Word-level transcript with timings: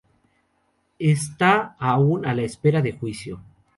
Está 0.97 1.75
aún 1.77 2.25
a 2.25 2.33
la 2.33 2.41
espera 2.41 2.81
de 2.81 2.93
juicio. 2.93 3.39